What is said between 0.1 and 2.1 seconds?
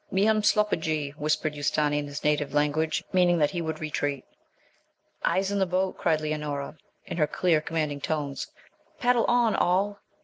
umslopogey,' whispered Ustâni in